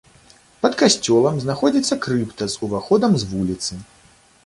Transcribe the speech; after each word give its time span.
Пад 0.63 0.73
касцёлам 0.81 1.37
знаходзіцца 1.45 1.99
крыпта 2.07 2.43
з 2.57 2.61
уваходам 2.69 3.11
з 3.25 3.33
вуліцы. 3.37 3.73